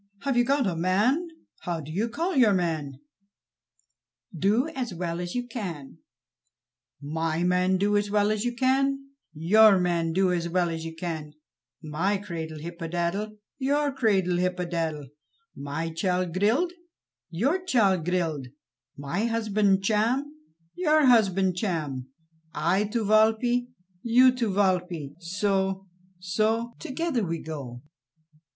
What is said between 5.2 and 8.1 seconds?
as you can." "My man Do as